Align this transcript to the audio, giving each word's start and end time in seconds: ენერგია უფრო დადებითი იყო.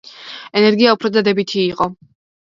ენერგია 0.61 0.93
უფრო 0.97 1.11
დადებითი 1.17 1.61
იყო. 1.65 1.89